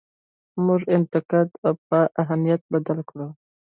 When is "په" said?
1.87-1.99